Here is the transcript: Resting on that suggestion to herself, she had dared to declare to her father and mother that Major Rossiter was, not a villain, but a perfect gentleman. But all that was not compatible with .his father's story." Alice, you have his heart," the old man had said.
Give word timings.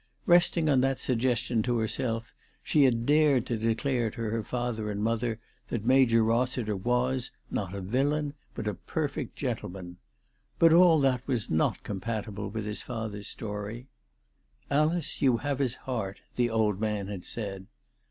Resting 0.25 0.67
on 0.67 0.81
that 0.81 0.97
suggestion 0.97 1.61
to 1.61 1.77
herself, 1.77 2.33
she 2.63 2.85
had 2.85 3.05
dared 3.05 3.45
to 3.45 3.55
declare 3.55 4.09
to 4.09 4.21
her 4.31 4.41
father 4.41 4.89
and 4.89 5.03
mother 5.03 5.37
that 5.67 5.85
Major 5.85 6.23
Rossiter 6.23 6.75
was, 6.75 7.29
not 7.51 7.75
a 7.75 7.81
villain, 7.81 8.33
but 8.55 8.65
a 8.67 8.73
perfect 8.73 9.35
gentleman. 9.35 9.97
But 10.57 10.73
all 10.73 10.99
that 11.01 11.21
was 11.27 11.51
not 11.51 11.83
compatible 11.83 12.49
with 12.49 12.65
.his 12.65 12.81
father's 12.81 13.27
story." 13.27 13.89
Alice, 14.71 15.21
you 15.21 15.37
have 15.37 15.59
his 15.59 15.75
heart," 15.75 16.21
the 16.35 16.49
old 16.49 16.81
man 16.81 17.05
had 17.05 17.23
said. 17.23 17.67